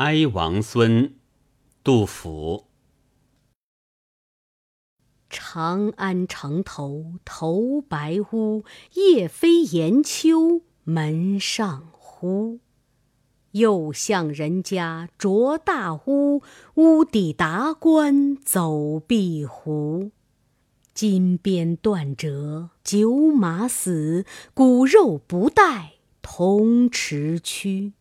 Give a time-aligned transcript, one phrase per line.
[0.00, 1.14] 哀王孙，
[1.84, 2.68] 杜甫。
[5.28, 12.60] 长安城头头白屋，夜飞檐秋门上呼。
[13.50, 16.42] 又向人家着大屋，
[16.76, 20.12] 屋底达官走壁胡。
[20.94, 24.24] 金鞭断折九马死，
[24.54, 27.92] 骨肉不带铜池躯。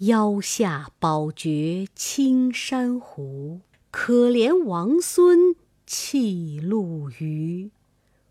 [0.00, 3.60] 腰下宝觉青山胡，
[3.90, 5.56] 可怜王孙。
[5.86, 7.70] 弃路余，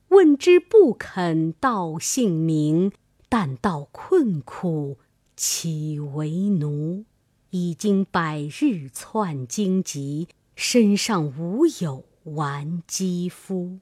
[0.09, 2.91] 问之不肯道姓名，
[3.29, 4.97] 但道困苦
[5.35, 7.05] 岂为奴？
[7.49, 13.79] 已经百日窜荆棘，身上无有完肌肤。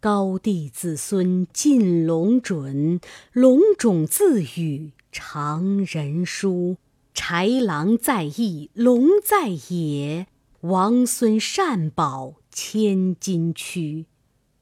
[0.00, 3.00] 高帝子孙尽龙准，
[3.32, 6.76] 龙种自语常人书。
[7.14, 10.26] 豺狼在翼龙在野，
[10.60, 12.36] 王孙善保。
[12.54, 14.04] 千金躯，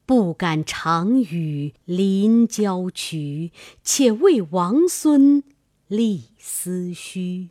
[0.05, 3.51] 不敢长与临郊渠，
[3.83, 5.43] 且为王孙
[5.89, 7.49] 立思绪。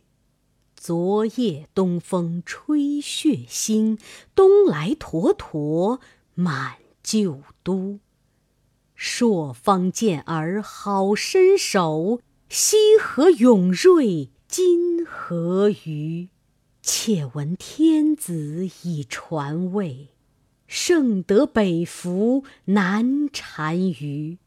[0.75, 3.99] 昨夜东风吹血腥，
[4.33, 5.99] 东来沱沱
[6.33, 7.99] 满旧都。
[8.95, 16.27] 朔方健儿好身手，西河永瑞今何于？
[16.81, 20.09] 且闻天子已传位。
[20.67, 24.39] 圣德北服南单于，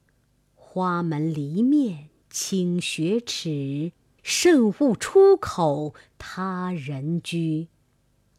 [0.55, 7.69] 花门篱面请雪耻，慎勿出口他人居。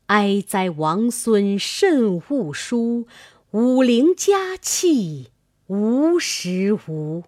[0.05, 3.07] 哀哉王孙慎勿书，
[3.49, 5.29] 武陵佳气
[5.65, 7.23] 无时无。